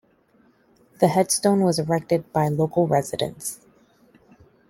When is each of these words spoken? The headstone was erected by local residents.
The 0.99 1.09
headstone 1.09 1.59
was 1.59 1.77
erected 1.77 2.33
by 2.33 2.47
local 2.47 2.87
residents. 2.87 3.59